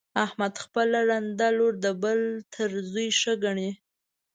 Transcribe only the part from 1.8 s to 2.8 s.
د بل تر